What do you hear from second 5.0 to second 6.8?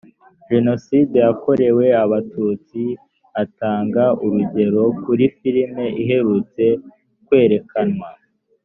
kuri filimi iherutse